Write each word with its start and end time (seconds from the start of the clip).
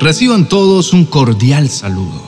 Reciban 0.00 0.48
todos 0.48 0.94
un 0.94 1.04
cordial 1.04 1.68
saludo. 1.68 2.22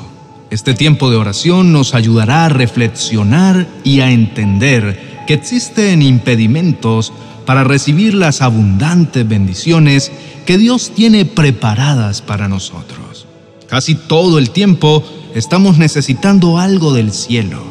Este 0.51 0.75
tiempo 0.75 1.11
de 1.11 1.17
oración 1.17 1.73
nos 1.73 1.95
ayudará 1.95 2.45
a 2.45 2.49
reflexionar 2.51 3.67
y 3.83 4.01
a 4.01 4.10
entender 4.10 5.25
que 5.26 5.33
existen 5.33 6.03
impedimentos 6.03 7.15
para 7.47 7.65
recibir 7.65 8.12
las 8.12 8.43
abundantes 8.43 9.27
bendiciones 9.27 10.13
que 10.45 10.59
Dios 10.59 10.93
tiene 10.95 11.25
preparadas 11.25 12.21
para 12.21 12.46
nosotros. 12.46 13.25
Casi 13.69 13.95
todo 13.95 14.39
el 14.39 14.50
tiempo 14.50 15.03
estamos 15.35 15.79
necesitando 15.79 16.59
algo 16.59 16.93
del 16.93 17.11
cielo 17.11 17.63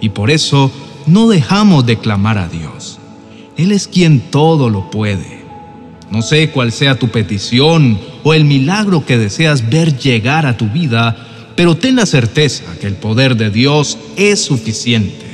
y 0.00 0.08
por 0.08 0.32
eso 0.32 0.72
no 1.06 1.28
dejamos 1.28 1.86
de 1.86 1.96
clamar 1.96 2.38
a 2.38 2.48
Dios. 2.48 2.98
Él 3.56 3.70
es 3.70 3.86
quien 3.86 4.18
todo 4.32 4.68
lo 4.68 4.90
puede. 4.90 5.43
No 6.10 6.22
sé 6.22 6.50
cuál 6.50 6.72
sea 6.72 6.98
tu 6.98 7.08
petición 7.08 7.98
o 8.22 8.34
el 8.34 8.44
milagro 8.44 9.04
que 9.04 9.18
deseas 9.18 9.68
ver 9.68 9.98
llegar 9.98 10.46
a 10.46 10.56
tu 10.56 10.68
vida, 10.68 11.16
pero 11.56 11.76
ten 11.76 11.96
la 11.96 12.06
certeza 12.06 12.64
que 12.80 12.86
el 12.86 12.94
poder 12.94 13.36
de 13.36 13.50
Dios 13.50 13.98
es 14.16 14.40
suficiente. 14.40 15.24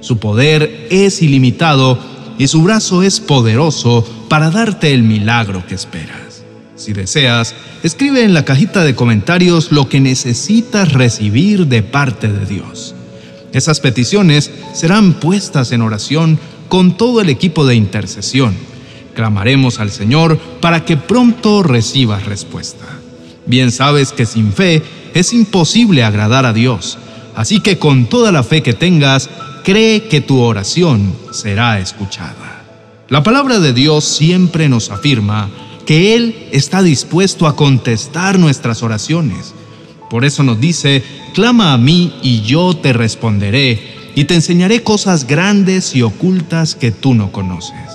Su 0.00 0.18
poder 0.18 0.88
es 0.90 1.22
ilimitado 1.22 1.98
y 2.38 2.48
su 2.48 2.62
brazo 2.62 3.02
es 3.02 3.20
poderoso 3.20 4.06
para 4.28 4.50
darte 4.50 4.92
el 4.92 5.02
milagro 5.02 5.66
que 5.66 5.74
esperas. 5.74 6.44
Si 6.76 6.92
deseas, 6.92 7.54
escribe 7.82 8.24
en 8.24 8.34
la 8.34 8.44
cajita 8.44 8.84
de 8.84 8.94
comentarios 8.94 9.70
lo 9.70 9.88
que 9.88 10.00
necesitas 10.00 10.92
recibir 10.92 11.68
de 11.68 11.82
parte 11.82 12.28
de 12.28 12.44
Dios. 12.46 12.94
Esas 13.52 13.78
peticiones 13.78 14.50
serán 14.72 15.14
puestas 15.14 15.70
en 15.70 15.80
oración 15.80 16.38
con 16.68 16.96
todo 16.96 17.20
el 17.20 17.28
equipo 17.28 17.64
de 17.64 17.76
intercesión. 17.76 18.54
Clamaremos 19.14 19.80
al 19.80 19.90
Señor 19.90 20.38
para 20.60 20.84
que 20.84 20.96
pronto 20.96 21.62
recibas 21.62 22.26
respuesta. 22.26 22.86
Bien 23.46 23.70
sabes 23.70 24.12
que 24.12 24.26
sin 24.26 24.52
fe 24.52 24.82
es 25.14 25.32
imposible 25.32 26.02
agradar 26.02 26.46
a 26.46 26.52
Dios, 26.52 26.98
así 27.36 27.60
que 27.60 27.78
con 27.78 28.06
toda 28.06 28.32
la 28.32 28.42
fe 28.42 28.62
que 28.62 28.72
tengas, 28.72 29.30
cree 29.64 30.08
que 30.08 30.20
tu 30.20 30.40
oración 30.40 31.14
será 31.32 31.78
escuchada. 31.78 32.62
La 33.08 33.22
palabra 33.22 33.60
de 33.60 33.72
Dios 33.72 34.04
siempre 34.04 34.68
nos 34.68 34.90
afirma 34.90 35.50
que 35.86 36.14
Él 36.14 36.48
está 36.52 36.82
dispuesto 36.82 37.46
a 37.46 37.54
contestar 37.54 38.38
nuestras 38.38 38.82
oraciones. 38.82 39.54
Por 40.10 40.24
eso 40.24 40.42
nos 40.42 40.60
dice, 40.60 41.02
clama 41.34 41.72
a 41.72 41.78
mí 41.78 42.14
y 42.22 42.40
yo 42.42 42.76
te 42.76 42.92
responderé 42.92 44.12
y 44.14 44.24
te 44.24 44.34
enseñaré 44.34 44.82
cosas 44.82 45.26
grandes 45.26 45.94
y 45.94 46.02
ocultas 46.02 46.74
que 46.74 46.90
tú 46.90 47.14
no 47.14 47.32
conoces. 47.32 47.93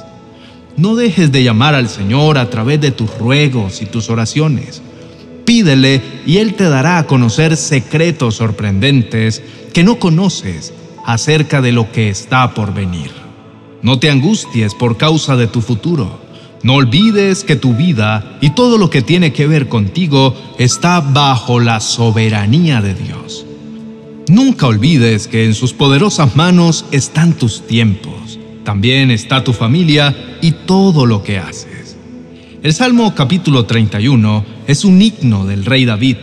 No 0.80 0.96
dejes 0.96 1.34
de 1.34 1.44
llamar 1.44 1.76
al 1.76 1.90
Señor 1.90 2.38
a 2.38 2.50
través 2.50 2.80
de 2.80 2.92
tus 2.92 3.14
ruegos 3.18 3.82
y 3.82 3.86
tus 3.86 4.10
oraciones. 4.10 4.82
Pídele 5.44 6.02
y 6.26 6.38
Él 6.38 6.54
te 6.54 6.70
dará 6.70 7.00
a 7.00 7.06
conocer 7.06 7.58
secretos 7.58 8.36
sorprendentes 8.36 9.44
que 9.74 9.84
no 9.84 10.00
conoces 10.00 10.74
acerca 11.06 11.60
de 11.60 11.74
lo 11.74 11.92
que 11.92 12.08
está 12.08 12.54
por 12.54 12.74
venir. 12.74 13.12
No 13.82 14.00
te 14.00 14.10
angusties 14.10 14.74
por 14.74 14.96
causa 14.96 15.36
de 15.36 15.48
tu 15.48 15.60
futuro. 15.60 16.22
No 16.64 16.76
olvides 16.76 17.44
que 17.44 17.58
tu 17.58 17.74
vida 17.74 18.38
y 18.40 18.52
todo 18.52 18.78
lo 18.78 18.90
que 18.90 19.02
tiene 19.02 19.34
que 19.34 19.48
ver 19.48 19.68
contigo 19.68 20.34
está 20.60 21.02
bajo 21.02 21.60
la 21.60 21.82
soberanía 21.82 22.82
de 22.82 22.94
Dios. 22.94 23.46
Nunca 24.30 24.68
olvides 24.68 25.28
que 25.28 25.44
en 25.44 25.56
sus 25.56 25.74
poderosas 25.74 26.38
manos 26.38 26.86
están 26.92 27.34
tus 27.34 27.68
tiempos, 27.68 28.39
también 28.64 29.12
está 29.12 29.44
tu 29.44 29.54
familia 29.54 30.16
y 30.42 30.52
todo 30.52 31.06
lo 31.06 31.24
que 31.24 31.38
haces. 31.38 31.98
El 32.62 32.74
Salmo 32.74 33.16
capítulo 33.16 33.66
31 33.66 34.46
es 34.68 34.84
un 34.84 35.02
himno 35.02 35.46
del 35.46 35.66
rey 35.66 35.86
David. 35.86 36.18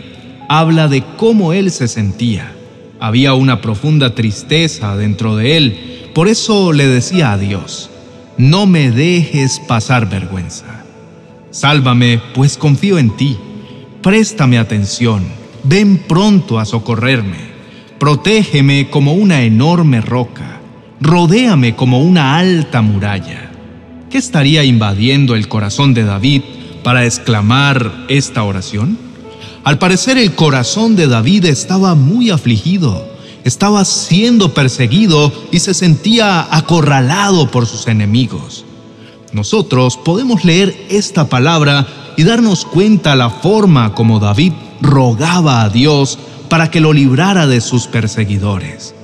Habla 0.49 0.89
de 0.89 1.03
cómo 1.17 1.53
él 1.53 1.71
se 1.71 1.89
sentía. 1.89 2.53
Había 3.01 3.35
una 3.35 3.61
profunda 3.61 4.15
tristeza 4.15 4.97
dentro 4.97 5.37
de 5.37 5.57
él, 5.57 6.11
por 6.15 6.29
eso 6.29 6.73
le 6.73 6.87
decía 6.87 7.33
a 7.33 7.39
Dios, 7.39 7.91
no 8.39 8.67
me 8.67 8.91
dejes 8.91 9.61
pasar 9.61 10.09
vergüenza. 10.09 10.85
Sálvame, 11.51 12.21
pues 12.35 12.59
confío 12.59 12.99
en 12.99 13.17
ti. 13.17 13.37
Préstame 14.03 14.59
atención, 14.59 15.25
ven 15.65 15.99
pronto 16.07 16.59
a 16.59 16.67
socorrerme. 16.67 17.39
Protégeme 17.99 18.91
como 18.91 19.15
una 19.15 19.43
enorme 19.43 20.03
roca, 20.03 20.56
rodéame 21.01 21.77
como 21.77 22.01
una 22.01 22.39
alta 22.39 22.83
muralla. 22.83 23.51
¿Qué 24.11 24.19
estaría 24.19 24.65
invadiendo 24.65 25.35
el 25.35 25.49
corazón 25.49 25.95
de 25.95 26.05
David 26.05 26.43
para 26.83 27.05
exclamar 27.05 28.07
esta 28.09 28.43
oración? 28.45 28.99
Al 29.65 29.79
parecer 29.79 30.17
el 30.17 30.35
corazón 30.35 30.97
de 30.97 31.09
David 31.09 31.47
estaba 31.47 31.95
muy 31.95 32.31
afligido, 32.31 33.09
estaba 33.45 33.85
siendo 33.85 34.55
perseguido 34.55 35.33
y 35.51 35.59
se 35.59 35.75
sentía 35.75 36.47
acorralado 36.51 37.51
por 37.51 37.67
sus 37.67 37.89
enemigos. 37.89 38.65
Nosotros 39.33 39.97
podemos 39.97 40.45
leer 40.45 40.75
esta 40.89 41.29
palabra 41.29 41.87
y 42.17 42.23
darnos 42.23 42.65
cuenta 42.65 43.17
la 43.17 43.29
forma 43.29 43.93
como 43.95 44.19
David 44.21 44.53
rogaba 44.81 45.63
a 45.63 45.69
Dios 45.69 46.19
para 46.49 46.71
que 46.71 46.81
lo 46.81 46.93
librara 46.93 47.47
de 47.47 47.61
sus 47.61 47.87
perseguidores. 47.87 48.96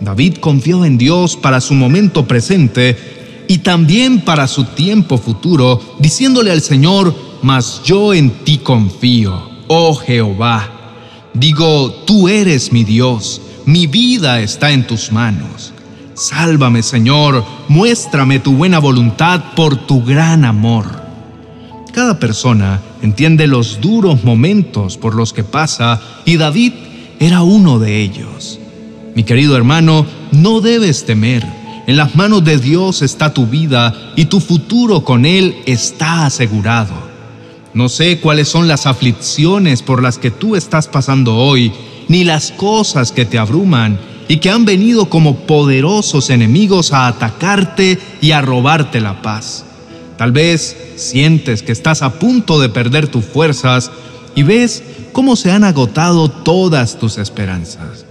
David 0.00 0.36
confió 0.36 0.84
en 0.84 0.98
Dios 0.98 1.36
para 1.36 1.60
su 1.60 1.74
momento 1.74 2.26
presente 2.26 2.96
y 3.48 3.58
también 3.58 4.20
para 4.20 4.48
su 4.48 4.64
tiempo 4.64 5.18
futuro, 5.18 5.80
diciéndole 5.98 6.50
al 6.50 6.62
Señor, 6.62 7.14
mas 7.42 7.82
yo 7.84 8.14
en 8.14 8.30
ti 8.44 8.58
confío, 8.58 9.50
oh 9.68 9.94
Jehová. 9.94 10.70
Digo, 11.34 11.90
tú 12.06 12.28
eres 12.28 12.72
mi 12.72 12.84
Dios, 12.84 13.40
mi 13.66 13.86
vida 13.86 14.40
está 14.40 14.72
en 14.72 14.86
tus 14.86 15.12
manos. 15.12 15.72
Sálvame, 16.14 16.82
Señor, 16.82 17.44
muéstrame 17.68 18.38
tu 18.38 18.52
buena 18.52 18.78
voluntad 18.78 19.52
por 19.56 19.76
tu 19.76 20.04
gran 20.04 20.44
amor. 20.44 21.02
Cada 21.92 22.18
persona 22.18 22.80
entiende 23.02 23.46
los 23.46 23.80
duros 23.80 24.24
momentos 24.24 24.96
por 24.96 25.14
los 25.14 25.32
que 25.32 25.44
pasa 25.44 26.00
y 26.24 26.36
David 26.36 26.72
era 27.20 27.42
uno 27.42 27.78
de 27.78 28.00
ellos. 28.00 28.60
Mi 29.14 29.22
querido 29.22 29.56
hermano, 29.56 30.06
no 30.32 30.60
debes 30.60 31.04
temer. 31.06 31.44
En 31.86 31.96
las 31.96 32.16
manos 32.16 32.44
de 32.44 32.58
Dios 32.58 33.02
está 33.02 33.32
tu 33.32 33.46
vida 33.46 34.12
y 34.16 34.24
tu 34.24 34.40
futuro 34.40 35.04
con 35.04 35.24
Él 35.24 35.56
está 35.66 36.26
asegurado. 36.26 36.94
No 37.74 37.88
sé 37.88 38.18
cuáles 38.20 38.48
son 38.48 38.68
las 38.68 38.86
aflicciones 38.86 39.82
por 39.82 40.02
las 40.02 40.18
que 40.18 40.30
tú 40.30 40.56
estás 40.56 40.88
pasando 40.88 41.36
hoy, 41.36 41.72
ni 42.08 42.24
las 42.24 42.52
cosas 42.52 43.12
que 43.12 43.24
te 43.24 43.38
abruman 43.38 43.98
y 44.28 44.38
que 44.38 44.50
han 44.50 44.64
venido 44.64 45.10
como 45.10 45.40
poderosos 45.40 46.30
enemigos 46.30 46.92
a 46.92 47.06
atacarte 47.06 47.98
y 48.20 48.32
a 48.32 48.40
robarte 48.40 49.00
la 49.00 49.22
paz. 49.22 49.64
Tal 50.16 50.32
vez 50.32 50.76
sientes 50.96 51.62
que 51.62 51.72
estás 51.72 52.02
a 52.02 52.18
punto 52.18 52.60
de 52.60 52.68
perder 52.68 53.08
tus 53.08 53.24
fuerzas 53.24 53.90
y 54.34 54.42
ves 54.42 54.82
cómo 55.12 55.36
se 55.36 55.50
han 55.50 55.64
agotado 55.64 56.28
todas 56.28 56.98
tus 56.98 57.18
esperanzas. 57.18 58.06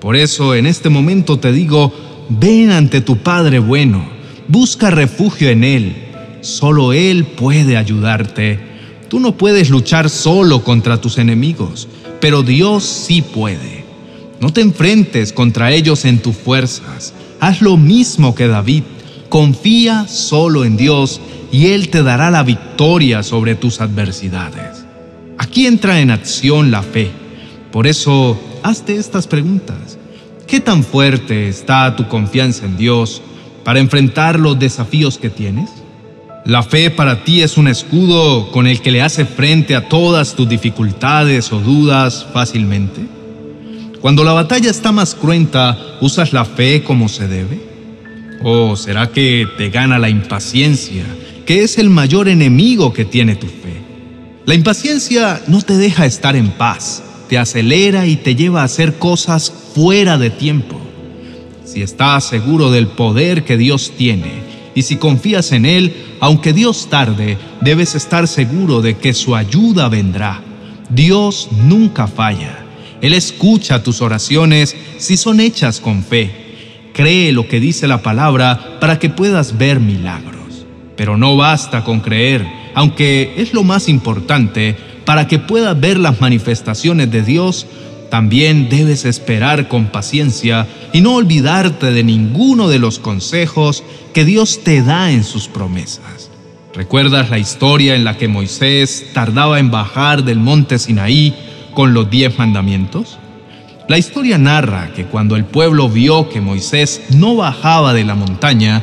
Por 0.00 0.16
eso 0.16 0.54
en 0.54 0.66
este 0.66 0.88
momento 0.88 1.38
te 1.38 1.52
digo, 1.52 1.92
ven 2.28 2.70
ante 2.70 3.00
tu 3.00 3.18
Padre 3.18 3.58
bueno, 3.58 4.08
busca 4.48 4.90
refugio 4.90 5.48
en 5.48 5.64
Él. 5.64 5.96
Solo 6.42 6.92
Él 6.92 7.24
puede 7.24 7.76
ayudarte. 7.76 8.60
Tú 9.08 9.20
no 9.20 9.36
puedes 9.36 9.70
luchar 9.70 10.10
solo 10.10 10.62
contra 10.62 11.00
tus 11.00 11.18
enemigos, 11.18 11.88
pero 12.20 12.42
Dios 12.42 12.84
sí 12.84 13.22
puede. 13.22 13.84
No 14.40 14.52
te 14.52 14.60
enfrentes 14.60 15.32
contra 15.32 15.72
ellos 15.72 16.04
en 16.04 16.18
tus 16.18 16.36
fuerzas. 16.36 17.14
Haz 17.40 17.62
lo 17.62 17.76
mismo 17.76 18.34
que 18.34 18.48
David. 18.48 18.82
Confía 19.28 20.06
solo 20.08 20.64
en 20.64 20.76
Dios 20.76 21.20
y 21.50 21.68
Él 21.68 21.88
te 21.88 22.02
dará 22.02 22.30
la 22.30 22.42
victoria 22.42 23.22
sobre 23.22 23.54
tus 23.54 23.80
adversidades. 23.80 24.84
Aquí 25.38 25.66
entra 25.66 26.00
en 26.00 26.10
acción 26.10 26.70
la 26.70 26.82
fe. 26.82 27.10
Por 27.72 27.86
eso, 27.86 28.38
hazte 28.66 28.96
estas 28.96 29.26
preguntas. 29.26 29.98
¿Qué 30.46 30.60
tan 30.60 30.84
fuerte 30.84 31.48
está 31.48 31.94
tu 31.96 32.08
confianza 32.08 32.66
en 32.66 32.76
Dios 32.76 33.22
para 33.64 33.80
enfrentar 33.80 34.38
los 34.38 34.58
desafíos 34.58 35.18
que 35.18 35.30
tienes? 35.30 35.70
¿La 36.44 36.62
fe 36.62 36.90
para 36.90 37.24
ti 37.24 37.42
es 37.42 37.56
un 37.56 37.68
escudo 37.68 38.50
con 38.52 38.66
el 38.66 38.80
que 38.80 38.90
le 38.90 39.02
hace 39.02 39.24
frente 39.24 39.74
a 39.74 39.88
todas 39.88 40.34
tus 40.34 40.48
dificultades 40.48 41.52
o 41.52 41.60
dudas 41.60 42.26
fácilmente? 42.32 43.00
Cuando 44.00 44.22
la 44.22 44.32
batalla 44.32 44.70
está 44.70 44.92
más 44.92 45.14
cruenta, 45.14 45.76
¿usas 46.00 46.32
la 46.32 46.44
fe 46.44 46.82
como 46.82 47.08
se 47.08 47.26
debe? 47.26 47.60
¿O 48.42 48.76
será 48.76 49.10
que 49.10 49.48
te 49.56 49.70
gana 49.70 49.98
la 49.98 50.08
impaciencia 50.08 51.04
que 51.46 51.62
es 51.62 51.78
el 51.78 51.88
mayor 51.88 52.28
enemigo 52.28 52.92
que 52.92 53.04
tiene 53.04 53.36
tu 53.36 53.46
fe. 53.46 53.80
La 54.44 54.54
impaciencia 54.54 55.40
no 55.46 55.62
te 55.62 55.76
deja 55.76 56.04
estar 56.04 56.36
en 56.36 56.50
paz, 56.50 57.02
te 57.28 57.38
acelera 57.38 58.06
y 58.06 58.16
te 58.16 58.34
lleva 58.34 58.62
a 58.62 58.64
hacer 58.64 58.98
cosas 58.98 59.52
fuera 59.74 60.18
de 60.18 60.30
tiempo. 60.30 60.80
Si 61.64 61.82
estás 61.82 62.24
seguro 62.24 62.70
del 62.70 62.86
poder 62.86 63.44
que 63.44 63.56
Dios 63.56 63.92
tiene 63.96 64.30
y 64.74 64.82
si 64.82 64.96
confías 64.96 65.52
en 65.52 65.66
Él, 65.66 65.94
aunque 66.20 66.52
Dios 66.52 66.88
tarde, 66.90 67.38
debes 67.60 67.94
estar 67.94 68.28
seguro 68.28 68.82
de 68.82 68.96
que 68.96 69.14
su 69.14 69.34
ayuda 69.34 69.88
vendrá. 69.88 70.42
Dios 70.90 71.48
nunca 71.64 72.06
falla. 72.06 72.64
Él 73.00 73.12
escucha 73.12 73.82
tus 73.82 74.00
oraciones 74.00 74.76
si 74.98 75.16
son 75.16 75.40
hechas 75.40 75.80
con 75.80 76.02
fe. 76.04 76.30
Cree 76.92 77.32
lo 77.32 77.48
que 77.48 77.60
dice 77.60 77.86
la 77.86 78.02
palabra 78.02 78.78
para 78.80 78.98
que 78.98 79.10
puedas 79.10 79.58
ver 79.58 79.80
milagros. 79.80 80.66
Pero 80.96 81.16
no 81.16 81.36
basta 81.36 81.84
con 81.84 82.00
creer, 82.00 82.46
aunque 82.74 83.34
es 83.36 83.52
lo 83.52 83.64
más 83.64 83.88
importante, 83.88 84.76
para 85.06 85.26
que 85.26 85.38
puedas 85.38 85.80
ver 85.80 85.98
las 85.98 86.20
manifestaciones 86.20 87.10
de 87.10 87.22
Dios, 87.22 87.66
también 88.10 88.68
debes 88.68 89.04
esperar 89.04 89.68
con 89.68 89.86
paciencia 89.86 90.66
y 90.92 91.00
no 91.00 91.14
olvidarte 91.14 91.92
de 91.92 92.04
ninguno 92.04 92.68
de 92.68 92.78
los 92.78 92.98
consejos 92.98 93.82
que 94.12 94.24
Dios 94.24 94.62
te 94.62 94.82
da 94.82 95.10
en 95.12 95.24
sus 95.24 95.48
promesas. 95.48 96.30
¿Recuerdas 96.74 97.30
la 97.30 97.38
historia 97.38 97.94
en 97.94 98.04
la 98.04 98.18
que 98.18 98.28
Moisés 98.28 99.06
tardaba 99.14 99.58
en 99.60 99.70
bajar 99.70 100.24
del 100.24 100.40
monte 100.40 100.78
Sinaí 100.78 101.34
con 101.72 101.94
los 101.94 102.10
diez 102.10 102.36
mandamientos? 102.36 103.18
La 103.88 103.98
historia 103.98 104.38
narra 104.38 104.92
que 104.94 105.04
cuando 105.04 105.36
el 105.36 105.44
pueblo 105.44 105.88
vio 105.88 106.28
que 106.28 106.40
Moisés 106.40 107.02
no 107.10 107.36
bajaba 107.36 107.94
de 107.94 108.04
la 108.04 108.16
montaña, 108.16 108.82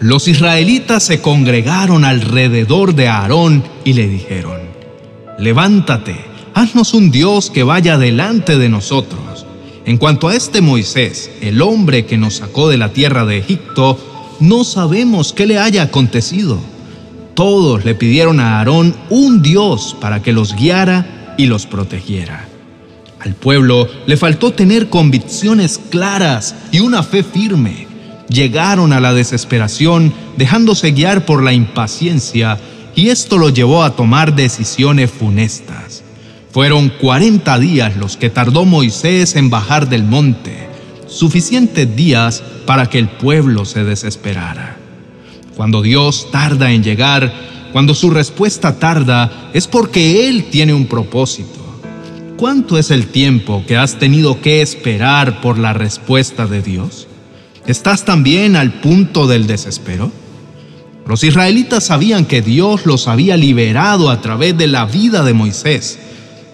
los 0.00 0.26
israelitas 0.26 1.02
se 1.02 1.20
congregaron 1.20 2.06
alrededor 2.06 2.94
de 2.94 3.08
Aarón 3.08 3.62
y 3.84 3.92
le 3.92 4.08
dijeron, 4.08 4.69
Levántate, 5.40 6.16
haznos 6.52 6.92
un 6.92 7.10
Dios 7.10 7.50
que 7.50 7.62
vaya 7.62 7.96
delante 7.96 8.58
de 8.58 8.68
nosotros. 8.68 9.46
En 9.86 9.96
cuanto 9.96 10.28
a 10.28 10.34
este 10.34 10.60
Moisés, 10.60 11.30
el 11.40 11.62
hombre 11.62 12.04
que 12.04 12.18
nos 12.18 12.34
sacó 12.34 12.68
de 12.68 12.76
la 12.76 12.90
tierra 12.92 13.24
de 13.24 13.38
Egipto, 13.38 13.98
no 14.38 14.64
sabemos 14.64 15.32
qué 15.32 15.46
le 15.46 15.58
haya 15.58 15.84
acontecido. 15.84 16.58
Todos 17.32 17.86
le 17.86 17.94
pidieron 17.94 18.38
a 18.38 18.58
Aarón 18.58 18.94
un 19.08 19.40
Dios 19.40 19.96
para 19.98 20.20
que 20.20 20.34
los 20.34 20.54
guiara 20.54 21.34
y 21.38 21.46
los 21.46 21.64
protegiera. 21.64 22.46
Al 23.18 23.34
pueblo 23.34 23.88
le 24.06 24.18
faltó 24.18 24.52
tener 24.52 24.90
convicciones 24.90 25.80
claras 25.88 26.54
y 26.70 26.80
una 26.80 27.02
fe 27.02 27.22
firme. 27.22 27.86
Llegaron 28.28 28.92
a 28.92 29.00
la 29.00 29.14
desesperación 29.14 30.12
dejándose 30.36 30.90
guiar 30.90 31.24
por 31.24 31.42
la 31.42 31.54
impaciencia 31.54 32.58
y 32.94 33.08
esto 33.08 33.38
lo 33.38 33.48
llevó 33.50 33.82
a 33.82 33.96
tomar 33.96 34.34
decisiones 34.34 35.10
funestas. 35.10 36.02
Fueron 36.52 36.88
40 36.88 37.58
días 37.58 37.96
los 37.96 38.16
que 38.16 38.30
tardó 38.30 38.64
Moisés 38.64 39.36
en 39.36 39.50
bajar 39.50 39.88
del 39.88 40.02
monte, 40.02 40.68
suficientes 41.06 41.94
días 41.94 42.42
para 42.66 42.86
que 42.86 42.98
el 42.98 43.08
pueblo 43.08 43.64
se 43.64 43.84
desesperara. 43.84 44.76
Cuando 45.56 45.82
Dios 45.82 46.28
tarda 46.32 46.72
en 46.72 46.82
llegar, 46.82 47.32
cuando 47.72 47.94
su 47.94 48.10
respuesta 48.10 48.78
tarda, 48.78 49.50
es 49.52 49.68
porque 49.68 50.28
Él 50.28 50.46
tiene 50.50 50.74
un 50.74 50.86
propósito. 50.86 51.60
¿Cuánto 52.36 52.78
es 52.78 52.90
el 52.90 53.06
tiempo 53.08 53.62
que 53.66 53.76
has 53.76 53.98
tenido 53.98 54.40
que 54.40 54.62
esperar 54.62 55.40
por 55.40 55.58
la 55.58 55.72
respuesta 55.72 56.46
de 56.46 56.62
Dios? 56.62 57.06
¿Estás 57.66 58.04
también 58.04 58.56
al 58.56 58.80
punto 58.80 59.26
del 59.26 59.46
desespero? 59.46 60.10
Los 61.10 61.24
israelitas 61.24 61.82
sabían 61.82 62.24
que 62.24 62.40
Dios 62.40 62.86
los 62.86 63.08
había 63.08 63.36
liberado 63.36 64.10
a 64.10 64.20
través 64.20 64.56
de 64.56 64.68
la 64.68 64.84
vida 64.84 65.24
de 65.24 65.34
Moisés, 65.34 65.98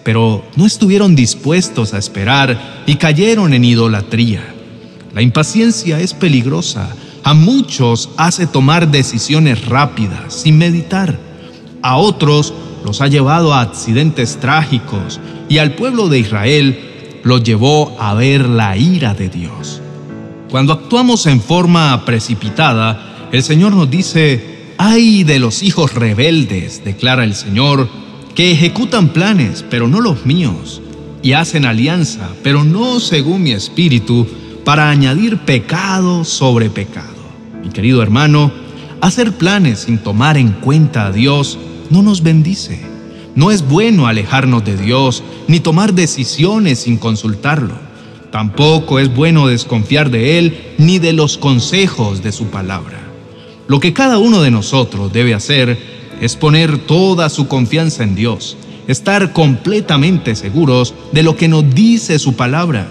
pero 0.03 0.43
no 0.55 0.65
estuvieron 0.65 1.15
dispuestos 1.15 1.93
a 1.93 1.99
esperar 1.99 2.83
y 2.87 2.95
cayeron 2.95 3.53
en 3.53 3.63
idolatría. 3.63 4.41
La 5.13 5.21
impaciencia 5.21 5.99
es 5.99 6.15
peligrosa. 6.15 6.89
A 7.23 7.35
muchos 7.35 8.09
hace 8.17 8.47
tomar 8.47 8.89
decisiones 8.89 9.63
rápidas, 9.63 10.33
sin 10.33 10.57
meditar. 10.57 11.19
A 11.83 11.97
otros 11.97 12.51
los 12.83 12.99
ha 13.01 13.07
llevado 13.07 13.53
a 13.53 13.61
accidentes 13.61 14.39
trágicos 14.39 15.19
y 15.49 15.59
al 15.59 15.75
pueblo 15.75 16.09
de 16.09 16.17
Israel 16.17 17.19
los 17.23 17.43
llevó 17.43 17.95
a 17.99 18.15
ver 18.15 18.49
la 18.49 18.75
ira 18.75 19.13
de 19.13 19.29
Dios. 19.29 19.83
Cuando 20.49 20.73
actuamos 20.73 21.27
en 21.27 21.41
forma 21.41 22.05
precipitada, 22.05 23.06
el 23.37 23.43
Señor 23.43 23.73
nos 23.73 23.87
dice, 23.87 24.73
ay 24.79 25.23
de 25.23 25.37
los 25.37 25.61
hijos 25.61 25.93
rebeldes, 25.93 26.83
declara 26.83 27.23
el 27.23 27.35
Señor, 27.35 27.87
que 28.33 28.51
ejecutan 28.51 29.09
planes, 29.09 29.63
pero 29.69 29.87
no 29.87 30.01
los 30.01 30.25
míos, 30.25 30.81
y 31.21 31.33
hacen 31.33 31.63
alianza, 31.63 32.29
pero 32.41 32.63
no 32.63 32.99
según 32.99 33.43
mi 33.43 33.51
espíritu, 33.51 34.25
para 34.65 34.89
añadir 34.89 35.37
pecado 35.37 36.25
sobre 36.25 36.71
pecado. 36.71 37.13
Mi 37.63 37.69
querido 37.69 38.01
hermano, 38.01 38.51
hacer 39.01 39.31
planes 39.33 39.81
sin 39.81 39.99
tomar 39.99 40.35
en 40.35 40.53
cuenta 40.53 41.05
a 41.05 41.11
Dios 41.11 41.59
no 41.91 42.01
nos 42.01 42.23
bendice. 42.23 42.81
No 43.35 43.51
es 43.51 43.67
bueno 43.67 44.07
alejarnos 44.07 44.65
de 44.65 44.77
Dios 44.77 45.21
ni 45.47 45.59
tomar 45.59 45.93
decisiones 45.93 46.79
sin 46.79 46.97
consultarlo. 46.97 47.75
Tampoco 48.31 48.97
es 48.97 49.13
bueno 49.13 49.45
desconfiar 49.45 50.09
de 50.09 50.39
Él 50.39 50.73
ni 50.79 50.97
de 50.97 51.13
los 51.13 51.37
consejos 51.37 52.23
de 52.23 52.31
su 52.31 52.47
palabra. 52.47 53.06
Lo 53.67 53.81
que 53.81 53.93
cada 53.93 54.17
uno 54.17 54.41
de 54.41 54.51
nosotros 54.51 55.11
debe 55.11 55.33
hacer 55.33 55.77
es 56.21 56.35
poner 56.35 56.77
toda 56.77 57.29
su 57.29 57.47
confianza 57.47 58.03
en 58.03 58.15
Dios, 58.15 58.57
estar 58.87 59.33
completamente 59.33 60.35
seguros 60.35 60.93
de 61.11 61.23
lo 61.23 61.35
que 61.35 61.49
nos 61.49 61.69
dice 61.75 62.17
su 62.17 62.35
palabra. 62.35 62.87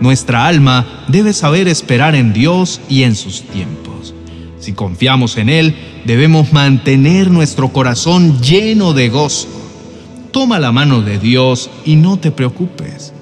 Nuestra 0.00 0.46
alma 0.46 1.04
debe 1.08 1.32
saber 1.32 1.66
esperar 1.66 2.14
en 2.14 2.32
Dios 2.32 2.80
y 2.88 3.02
en 3.02 3.16
sus 3.16 3.42
tiempos. 3.42 4.14
Si 4.60 4.72
confiamos 4.72 5.36
en 5.36 5.48
Él, 5.48 5.74
debemos 6.04 6.52
mantener 6.52 7.30
nuestro 7.30 7.70
corazón 7.70 8.40
lleno 8.40 8.92
de 8.92 9.08
gozo. 9.08 9.48
Toma 10.30 10.60
la 10.60 10.70
mano 10.70 11.02
de 11.02 11.18
Dios 11.18 11.70
y 11.84 11.96
no 11.96 12.18
te 12.18 12.30
preocupes. 12.30 13.12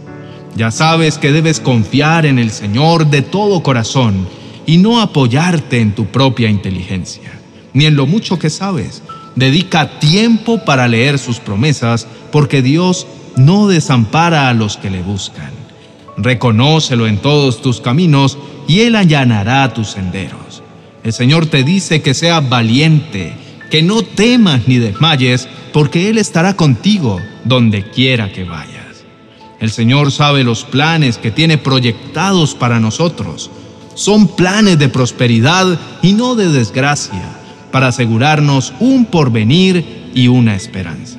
Ya 0.56 0.70
sabes 0.70 1.16
que 1.16 1.32
debes 1.32 1.58
confiar 1.58 2.26
en 2.26 2.38
el 2.38 2.50
Señor 2.50 3.06
de 3.06 3.22
todo 3.22 3.62
corazón 3.62 4.26
y 4.68 4.76
no 4.76 5.00
apoyarte 5.00 5.80
en 5.80 5.94
tu 5.94 6.04
propia 6.04 6.50
inteligencia, 6.50 7.32
ni 7.72 7.86
en 7.86 7.96
lo 7.96 8.06
mucho 8.06 8.38
que 8.38 8.50
sabes. 8.50 9.02
Dedica 9.34 9.98
tiempo 9.98 10.62
para 10.66 10.86
leer 10.86 11.18
sus 11.18 11.40
promesas, 11.40 12.06
porque 12.30 12.60
Dios 12.60 13.06
no 13.34 13.66
desampara 13.66 14.50
a 14.50 14.52
los 14.52 14.76
que 14.76 14.90
le 14.90 15.00
buscan. 15.00 15.52
Reconócelo 16.18 17.06
en 17.06 17.16
todos 17.16 17.62
tus 17.62 17.80
caminos 17.80 18.36
y 18.66 18.80
Él 18.80 18.96
allanará 18.96 19.72
tus 19.72 19.88
senderos. 19.88 20.62
El 21.02 21.14
Señor 21.14 21.46
te 21.46 21.64
dice 21.64 22.02
que 22.02 22.12
seas 22.12 22.46
valiente, 22.46 23.32
que 23.70 23.82
no 23.82 24.02
temas 24.02 24.68
ni 24.68 24.76
desmayes, 24.76 25.48
porque 25.72 26.10
Él 26.10 26.18
estará 26.18 26.56
contigo 26.56 27.22
donde 27.42 27.84
quiera 27.84 28.30
que 28.34 28.44
vayas. 28.44 29.06
El 29.60 29.70
Señor 29.70 30.12
sabe 30.12 30.44
los 30.44 30.64
planes 30.64 31.16
que 31.16 31.30
tiene 31.30 31.56
proyectados 31.56 32.54
para 32.54 32.78
nosotros 32.80 33.50
son 33.98 34.28
planes 34.28 34.78
de 34.78 34.88
prosperidad 34.88 35.76
y 36.02 36.12
no 36.12 36.36
de 36.36 36.48
desgracia, 36.48 37.22
para 37.72 37.88
asegurarnos 37.88 38.72
un 38.78 39.06
porvenir 39.06 40.10
y 40.14 40.28
una 40.28 40.54
esperanza. 40.54 41.18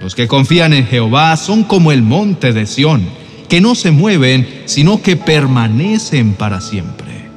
Los 0.00 0.14
que 0.14 0.28
confían 0.28 0.74
en 0.74 0.86
Jehová 0.86 1.34
son 1.38 1.64
como 1.64 1.92
el 1.92 2.02
monte 2.02 2.52
de 2.52 2.66
Sión, 2.66 3.08
que 3.48 3.62
no 3.62 3.74
se 3.74 3.90
mueven, 3.90 4.62
sino 4.66 5.00
que 5.00 5.16
permanecen 5.16 6.34
para 6.34 6.60
siempre. 6.60 7.28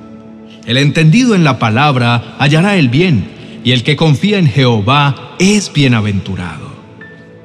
El 0.66 0.76
entendido 0.76 1.34
en 1.34 1.46
la 1.46 1.60
palabra 1.60 2.36
hallará 2.38 2.76
el 2.76 2.90
bien, 2.90 3.62
y 3.64 3.72
el 3.72 3.84
que 3.84 3.96
confía 3.96 4.38
en 4.38 4.48
Jehová 4.48 5.36
es 5.40 5.72
bienaventurado. 5.72 6.68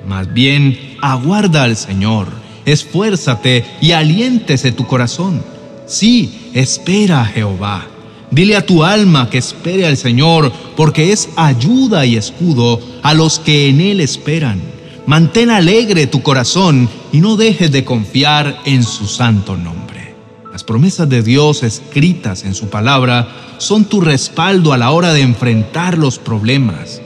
Más 0.08 0.34
bien, 0.34 0.96
aguarda 1.00 1.62
al 1.62 1.76
Señor, 1.76 2.26
esfuérzate 2.66 3.64
y 3.80 3.92
aliéntese 3.92 4.72
tu 4.72 4.88
corazón 4.88 5.52
Sí, 5.86 6.41
espera 6.54 7.22
a 7.22 7.26
Jehová. 7.26 7.86
Dile 8.30 8.56
a 8.56 8.64
tu 8.64 8.82
alma 8.82 9.28
que 9.28 9.38
espere 9.38 9.86
al 9.86 9.96
Señor, 9.96 10.50
porque 10.76 11.12
es 11.12 11.28
ayuda 11.36 12.06
y 12.06 12.16
escudo 12.16 12.80
a 13.02 13.12
los 13.12 13.38
que 13.38 13.68
en 13.68 13.80
Él 13.80 14.00
esperan. 14.00 14.60
Mantén 15.06 15.50
alegre 15.50 16.06
tu 16.06 16.22
corazón 16.22 16.88
y 17.12 17.20
no 17.20 17.36
dejes 17.36 17.70
de 17.72 17.84
confiar 17.84 18.58
en 18.64 18.84
su 18.84 19.06
santo 19.06 19.56
nombre. 19.56 20.14
Las 20.52 20.64
promesas 20.64 21.08
de 21.08 21.22
Dios 21.22 21.62
escritas 21.62 22.44
en 22.44 22.54
su 22.54 22.68
palabra 22.68 23.28
son 23.58 23.84
tu 23.84 24.00
respaldo 24.00 24.72
a 24.72 24.78
la 24.78 24.90
hora 24.92 25.12
de 25.12 25.22
enfrentar 25.22 25.98
los 25.98 26.18
problemas. 26.18 27.02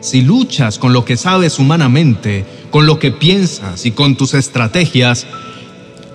Si 0.00 0.22
luchas 0.22 0.78
con 0.78 0.92
lo 0.92 1.04
que 1.04 1.16
sabes 1.16 1.58
humanamente, 1.58 2.46
con 2.70 2.86
lo 2.86 2.98
que 2.98 3.10
piensas 3.10 3.84
y 3.84 3.90
con 3.90 4.16
tus 4.16 4.34
estrategias, 4.34 5.26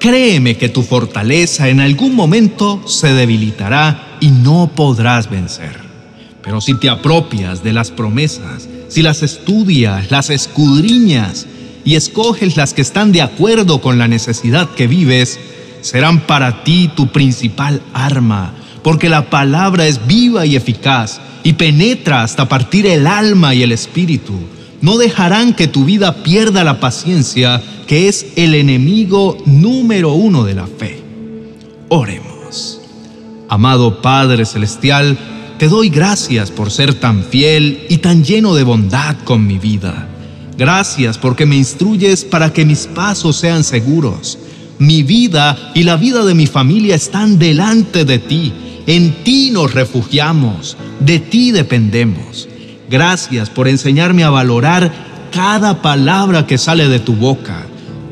Créeme 0.06 0.56
que 0.56 0.70
tu 0.70 0.84
fortaleza 0.84 1.68
en 1.68 1.80
algún 1.80 2.14
momento 2.14 2.88
se 2.88 3.12
debilitará 3.12 4.18
y 4.20 4.28
no 4.28 4.70
podrás 4.76 5.32
vencer. 5.32 5.80
Pero 6.44 6.62
si 6.62 6.76
te 6.76 6.92
apropias 6.92 7.64
de 7.64 7.74
las 7.74 7.90
promesas, 7.90 8.70
si 8.88 9.02
las 9.02 9.24
estudias, 9.24 10.12
las 10.12 10.30
escudriñas 10.30 11.48
y 11.84 11.96
escoges 11.96 12.56
las 12.56 12.76
que 12.76 12.84
están 12.84 13.14
de 13.14 13.24
acuerdo 13.24 13.82
con 13.82 13.98
la 13.98 14.08
necesidad 14.08 14.70
que 14.76 14.86
vives, 14.86 15.40
serán 15.82 16.20
para 16.20 16.64
ti 16.64 16.88
tu 16.96 17.08
principal 17.08 17.82
arma, 17.92 18.54
porque 18.84 19.10
la 19.10 19.32
palabra 19.32 19.88
es 19.88 20.06
viva 20.06 20.46
y 20.46 20.56
eficaz 20.56 21.20
y 21.42 21.54
penetra 21.54 22.22
hasta 22.22 22.48
partir 22.48 22.86
el 22.86 23.08
alma 23.08 23.56
y 23.56 23.64
el 23.64 23.72
espíritu 23.72 24.40
no 24.86 25.00
dejarán 25.00 25.56
que 25.56 25.68
tu 25.68 25.84
vida 25.84 26.22
pierda 26.22 26.64
la 26.64 26.80
paciencia, 26.80 27.60
que 27.88 28.08
es 28.08 28.28
el 28.36 28.54
enemigo 28.54 29.36
número 29.48 30.14
uno 30.14 30.44
de 30.44 30.54
la 30.54 30.68
fe. 30.68 31.02
Oremos. 31.90 32.82
Amado 33.50 34.00
Padre 34.04 34.46
Celestial, 34.46 35.18
te 35.58 35.70
doy 35.70 35.90
gracias 35.90 36.52
por 36.52 36.70
ser 36.70 36.94
tan 36.94 37.24
fiel 37.24 37.88
y 37.90 37.98
tan 37.98 38.24
lleno 38.24 38.54
de 38.54 38.62
bondad 38.62 39.16
con 39.24 39.48
mi 39.48 39.58
vida. 39.58 40.08
Gracias 40.56 41.18
porque 41.18 41.48
me 41.48 41.56
instruyes 41.56 42.24
para 42.24 42.54
que 42.54 42.64
mis 42.64 42.86
pasos 42.86 43.38
sean 43.38 43.64
seguros. 43.64 44.38
Mi 44.78 45.02
vida 45.02 45.72
y 45.74 45.82
la 45.82 45.96
vida 45.96 46.24
de 46.24 46.36
mi 46.36 46.46
familia 46.46 46.94
están 46.94 47.40
delante 47.40 48.06
de 48.06 48.20
ti. 48.20 48.54
En 48.86 49.24
ti 49.24 49.50
nos 49.50 49.74
refugiamos, 49.74 50.78
de 51.00 51.18
ti 51.18 51.50
dependemos. 51.50 52.48
Gracias 52.90 53.50
por 53.50 53.68
enseñarme 53.68 54.24
a 54.24 54.30
valorar 54.30 54.92
cada 55.32 55.82
palabra 55.82 56.48
que 56.48 56.58
sale 56.58 56.88
de 56.88 57.00
tu 57.00 57.14
boca. 57.14 57.66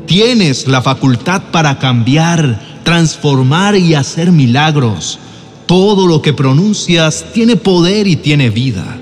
Tienes 0.06 0.66
la 0.66 0.82
facultad 0.82 1.42
para 1.50 1.78
cambiar, 1.78 2.60
transformar 2.84 3.76
y 3.76 3.94
hacer 3.94 4.32
milagros. 4.32 5.18
Todo 5.66 6.06
lo 6.06 6.20
que 6.20 6.32
pronuncias 6.32 7.24
tiene 7.32 7.56
poder 7.56 8.06
y 8.06 8.16
tiene 8.16 8.50
vida 8.50 8.98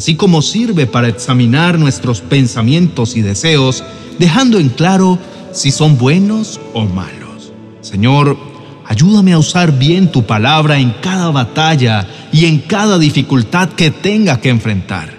así 0.00 0.14
como 0.14 0.40
sirve 0.40 0.86
para 0.86 1.08
examinar 1.08 1.78
nuestros 1.78 2.22
pensamientos 2.22 3.16
y 3.16 3.20
deseos, 3.20 3.84
dejando 4.18 4.58
en 4.58 4.70
claro 4.70 5.18
si 5.52 5.70
son 5.70 5.98
buenos 5.98 6.58
o 6.72 6.86
malos. 6.86 7.52
Señor, 7.82 8.38
ayúdame 8.90 9.32
a 9.32 9.38
usar 9.38 9.78
bien 9.78 10.12
tu 10.12 10.26
palabra 10.26 10.78
en 10.78 10.90
cada 11.00 11.30
batalla 11.30 12.06
y 12.30 12.44
en 12.44 12.58
cada 12.58 12.98
dificultad 12.98 13.70
que 13.70 13.90
tenga 13.90 14.38
que 14.40 14.50
enfrentar. 14.50 15.14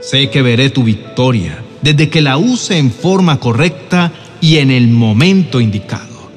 Sé 0.00 0.30
que 0.30 0.42
veré 0.42 0.70
tu 0.70 0.82
victoria 0.82 1.62
desde 1.80 2.08
que 2.08 2.22
la 2.22 2.36
use 2.36 2.78
en 2.78 2.90
forma 2.90 3.38
correcta 3.38 4.12
y 4.40 4.56
en 4.56 4.72
el 4.72 4.88
momento 4.88 5.60
indicado. 5.60 6.30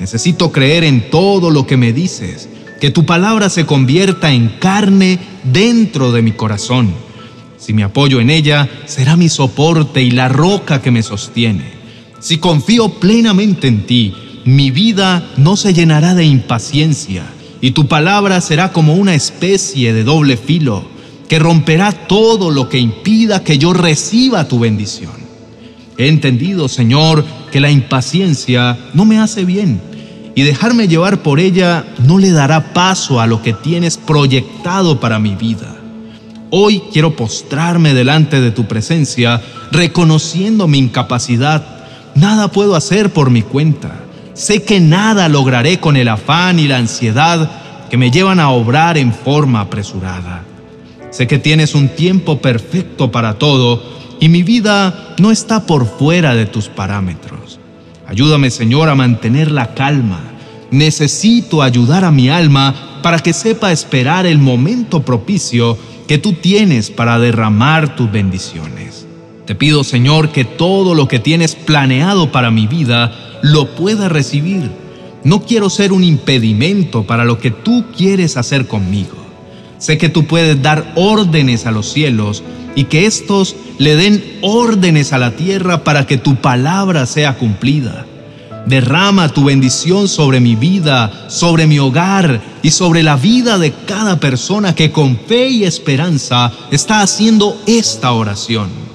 Necesito 0.00 0.50
creer 0.50 0.82
en 0.82 1.10
todo 1.10 1.50
lo 1.50 1.68
que 1.68 1.76
me 1.76 1.92
dices, 1.92 2.48
que 2.80 2.90
tu 2.90 3.06
palabra 3.06 3.48
se 3.48 3.64
convierta 3.64 4.32
en 4.32 4.48
carne 4.48 5.20
dentro 5.44 6.10
de 6.10 6.22
mi 6.22 6.32
corazón 6.32 7.06
si 7.66 7.72
me 7.72 7.82
apoyo 7.82 8.20
en 8.20 8.30
ella, 8.30 8.68
será 8.86 9.16
mi 9.16 9.28
soporte 9.28 10.00
y 10.00 10.12
la 10.12 10.28
roca 10.28 10.80
que 10.80 10.92
me 10.92 11.02
sostiene. 11.02 11.64
Si 12.20 12.38
confío 12.38 12.90
plenamente 12.90 13.66
en 13.66 13.86
ti, 13.86 14.14
mi 14.46 14.70
vida 14.70 15.28
no 15.36 15.56
se 15.56 15.74
llenará 15.74 16.14
de 16.14 16.24
impaciencia 16.24 17.24
y 17.60 17.72
tu 17.72 17.88
palabra 17.88 18.40
será 18.40 18.72
como 18.72 18.94
una 18.94 19.14
especie 19.14 19.92
de 19.92 20.04
doble 20.04 20.36
filo 20.36 20.84
que 21.28 21.40
romperá 21.40 21.90
todo 21.90 22.52
lo 22.52 22.68
que 22.68 22.78
impida 22.78 23.42
que 23.42 23.58
yo 23.58 23.72
reciba 23.72 24.46
tu 24.46 24.60
bendición. 24.60 25.10
He 25.98 26.06
entendido, 26.06 26.68
Señor, 26.68 27.24
que 27.50 27.58
la 27.58 27.72
impaciencia 27.72 28.78
no 28.94 29.04
me 29.04 29.18
hace 29.18 29.44
bien 29.44 29.80
y 30.36 30.42
dejarme 30.42 30.86
llevar 30.86 31.22
por 31.22 31.40
ella 31.40 31.84
no 31.98 32.18
le 32.18 32.30
dará 32.30 32.72
paso 32.72 33.20
a 33.20 33.26
lo 33.26 33.42
que 33.42 33.52
tienes 33.52 33.96
proyectado 33.96 35.00
para 35.00 35.18
mi 35.18 35.34
vida. 35.34 35.74
Hoy 36.50 36.82
quiero 36.92 37.16
postrarme 37.16 37.94
delante 37.94 38.40
de 38.40 38.52
tu 38.52 38.68
presencia, 38.68 39.42
reconociendo 39.72 40.68
mi 40.68 40.78
incapacidad. 40.78 41.66
Nada 42.14 42.52
puedo 42.52 42.76
hacer 42.76 43.12
por 43.12 43.30
mi 43.30 43.42
cuenta. 43.42 44.05
Sé 44.36 44.62
que 44.62 44.80
nada 44.80 45.30
lograré 45.30 45.80
con 45.80 45.96
el 45.96 46.08
afán 46.08 46.58
y 46.58 46.68
la 46.68 46.76
ansiedad 46.76 47.50
que 47.88 47.96
me 47.96 48.10
llevan 48.10 48.38
a 48.38 48.50
obrar 48.50 48.98
en 48.98 49.14
forma 49.14 49.62
apresurada. 49.62 50.44
Sé 51.10 51.26
que 51.26 51.38
tienes 51.38 51.74
un 51.74 51.88
tiempo 51.88 52.38
perfecto 52.42 53.10
para 53.10 53.38
todo 53.38 53.82
y 54.20 54.28
mi 54.28 54.42
vida 54.42 55.14
no 55.18 55.30
está 55.30 55.64
por 55.64 55.86
fuera 55.86 56.34
de 56.34 56.44
tus 56.44 56.68
parámetros. 56.68 57.58
Ayúdame, 58.06 58.50
Señor, 58.50 58.90
a 58.90 58.94
mantener 58.94 59.50
la 59.50 59.72
calma. 59.72 60.20
Necesito 60.70 61.62
ayudar 61.62 62.04
a 62.04 62.10
mi 62.10 62.28
alma 62.28 63.00
para 63.02 63.20
que 63.20 63.32
sepa 63.32 63.72
esperar 63.72 64.26
el 64.26 64.36
momento 64.36 65.02
propicio 65.02 65.78
que 66.06 66.18
tú 66.18 66.34
tienes 66.34 66.90
para 66.90 67.18
derramar 67.18 67.96
tus 67.96 68.12
bendiciones. 68.12 69.05
Te 69.46 69.54
pido, 69.54 69.84
Señor, 69.84 70.30
que 70.30 70.44
todo 70.44 70.94
lo 70.94 71.06
que 71.06 71.20
tienes 71.20 71.54
planeado 71.54 72.32
para 72.32 72.50
mi 72.50 72.66
vida 72.66 73.38
lo 73.42 73.76
pueda 73.76 74.08
recibir. 74.08 74.72
No 75.22 75.42
quiero 75.42 75.70
ser 75.70 75.92
un 75.92 76.02
impedimento 76.02 77.04
para 77.04 77.24
lo 77.24 77.38
que 77.38 77.52
tú 77.52 77.84
quieres 77.96 78.36
hacer 78.36 78.66
conmigo. 78.66 79.14
Sé 79.78 79.98
que 79.98 80.08
tú 80.08 80.26
puedes 80.26 80.60
dar 80.62 80.92
órdenes 80.96 81.64
a 81.66 81.70
los 81.70 81.88
cielos 81.92 82.42
y 82.74 82.84
que 82.84 83.06
éstos 83.06 83.54
le 83.78 83.94
den 83.94 84.38
órdenes 84.42 85.12
a 85.12 85.18
la 85.18 85.36
tierra 85.36 85.84
para 85.84 86.06
que 86.06 86.18
tu 86.18 86.36
palabra 86.36 87.06
sea 87.06 87.36
cumplida. 87.36 88.04
Derrama 88.66 89.28
tu 89.28 89.44
bendición 89.44 90.08
sobre 90.08 90.40
mi 90.40 90.56
vida, 90.56 91.28
sobre 91.28 91.68
mi 91.68 91.78
hogar 91.78 92.40
y 92.64 92.72
sobre 92.72 93.04
la 93.04 93.14
vida 93.14 93.58
de 93.58 93.72
cada 93.86 94.18
persona 94.18 94.74
que 94.74 94.90
con 94.90 95.16
fe 95.16 95.50
y 95.50 95.62
esperanza 95.62 96.50
está 96.72 97.00
haciendo 97.00 97.56
esta 97.66 98.10
oración. 98.10 98.85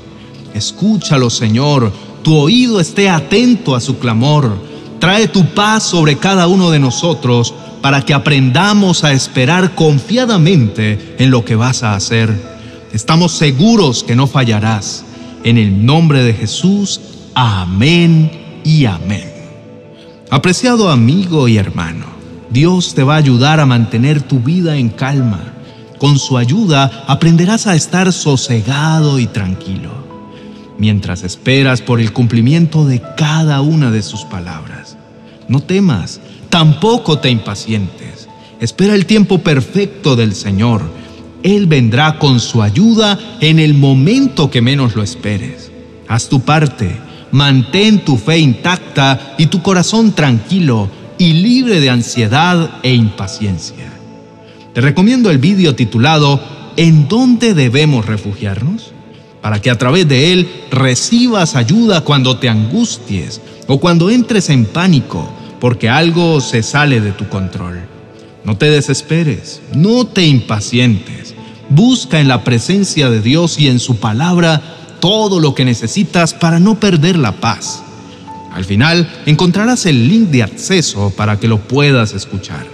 Escúchalo, 0.53 1.29
Señor, 1.29 1.91
tu 2.23 2.35
oído 2.35 2.79
esté 2.79 3.09
atento 3.09 3.75
a 3.75 3.81
su 3.81 3.97
clamor. 3.97 4.55
Trae 4.99 5.27
tu 5.27 5.45
paz 5.53 5.83
sobre 5.83 6.17
cada 6.17 6.47
uno 6.47 6.69
de 6.69 6.79
nosotros 6.79 7.53
para 7.81 8.05
que 8.05 8.13
aprendamos 8.13 9.03
a 9.03 9.11
esperar 9.11 9.73
confiadamente 9.73 11.15
en 11.17 11.31
lo 11.31 11.43
que 11.43 11.55
vas 11.55 11.83
a 11.83 11.95
hacer. 11.95 12.29
Estamos 12.93 13.31
seguros 13.31 14.03
que 14.03 14.15
no 14.15 14.27
fallarás. 14.27 15.03
En 15.43 15.57
el 15.57 15.85
nombre 15.85 16.23
de 16.23 16.33
Jesús, 16.33 17.01
amén 17.33 18.31
y 18.63 18.85
amén. 18.85 19.31
Apreciado 20.29 20.89
amigo 20.89 21.47
y 21.47 21.57
hermano, 21.57 22.05
Dios 22.51 22.93
te 22.93 23.03
va 23.03 23.15
a 23.15 23.17
ayudar 23.17 23.59
a 23.59 23.65
mantener 23.65 24.21
tu 24.21 24.39
vida 24.39 24.77
en 24.77 24.89
calma. 24.89 25.39
Con 25.97 26.19
su 26.19 26.37
ayuda 26.37 27.05
aprenderás 27.07 27.67
a 27.67 27.75
estar 27.75 28.11
sosegado 28.13 29.19
y 29.19 29.27
tranquilo, 29.27 29.91
mientras 30.81 31.23
esperas 31.23 31.81
por 31.81 32.01
el 32.01 32.11
cumplimiento 32.11 32.85
de 32.85 33.01
cada 33.15 33.61
una 33.61 33.89
de 33.89 34.01
sus 34.01 34.25
palabras. 34.25 34.97
No 35.47 35.61
temas, 35.61 36.19
tampoco 36.49 37.19
te 37.19 37.29
impacientes. 37.29 38.27
Espera 38.59 38.95
el 38.95 39.05
tiempo 39.05 39.37
perfecto 39.37 40.17
del 40.17 40.35
Señor. 40.35 40.81
Él 41.43 41.67
vendrá 41.67 42.19
con 42.19 42.41
su 42.41 42.61
ayuda 42.61 43.17
en 43.39 43.59
el 43.59 43.75
momento 43.75 44.51
que 44.51 44.61
menos 44.61 44.97
lo 44.97 45.03
esperes. 45.03 45.71
Haz 46.09 46.27
tu 46.27 46.41
parte 46.41 46.99
Mantén 47.31 48.03
tu 48.03 48.17
fe 48.17 48.39
intacta 48.39 49.35
y 49.37 49.45
tu 49.45 49.61
corazón 49.61 50.11
tranquilo 50.11 50.89
y 51.17 51.33
libre 51.33 51.79
de 51.79 51.89
ansiedad 51.89 52.79
e 52.83 52.93
impaciencia. 52.93 53.89
Te 54.73 54.81
recomiendo 54.81 55.31
el 55.31 55.37
vídeo 55.37 55.75
titulado 55.75 56.41
¿En 56.75 57.07
dónde 57.07 57.53
debemos 57.53 58.05
refugiarnos? 58.05 58.93
Para 59.41 59.61
que 59.61 59.69
a 59.69 59.77
través 59.77 60.07
de 60.07 60.33
él 60.33 60.49
recibas 60.69 61.55
ayuda 61.55 62.01
cuando 62.01 62.37
te 62.37 62.49
angusties 62.49 63.41
o 63.67 63.79
cuando 63.79 64.09
entres 64.09 64.49
en 64.49 64.65
pánico 64.65 65.27
porque 65.61 65.87
algo 65.89 66.41
se 66.41 66.63
sale 66.63 66.99
de 66.99 67.11
tu 67.11 67.29
control. 67.29 67.81
No 68.43 68.57
te 68.57 68.71
desesperes, 68.71 69.61
no 69.75 70.07
te 70.07 70.25
impacientes. 70.25 71.35
Busca 71.69 72.19
en 72.19 72.27
la 72.27 72.43
presencia 72.43 73.11
de 73.11 73.21
Dios 73.21 73.59
y 73.59 73.67
en 73.67 73.79
su 73.79 73.97
palabra 73.97 74.59
todo 74.99 75.39
lo 75.39 75.53
que 75.53 75.63
necesitas 75.63 76.33
para 76.33 76.59
no 76.59 76.79
perder 76.79 77.15
la 77.15 77.33
paz. 77.33 77.83
Al 78.51 78.65
final 78.65 79.07
encontrarás 79.27 79.85
el 79.85 80.09
link 80.09 80.29
de 80.29 80.41
acceso 80.41 81.13
para 81.15 81.39
que 81.39 81.47
lo 81.47 81.59
puedas 81.59 82.13
escuchar. 82.13 82.65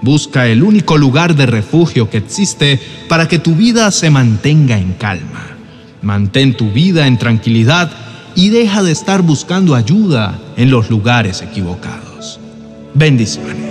Busca 0.00 0.46
el 0.46 0.62
único 0.62 0.96
lugar 0.96 1.36
de 1.36 1.44
refugio 1.44 2.08
que 2.08 2.16
existe 2.16 2.80
para 3.06 3.28
que 3.28 3.38
tu 3.38 3.54
vida 3.54 3.90
se 3.90 4.08
mantenga 4.08 4.78
en 4.78 4.94
calma. 4.94 5.49
Mantén 6.02 6.56
tu 6.56 6.70
vida 6.70 7.06
en 7.06 7.18
tranquilidad 7.18 7.90
y 8.34 8.48
deja 8.48 8.82
de 8.82 8.92
estar 8.92 9.22
buscando 9.22 9.74
ayuda 9.74 10.38
en 10.56 10.70
los 10.70 10.90
lugares 10.90 11.42
equivocados. 11.42 12.40
Bendiciones. 12.94 13.69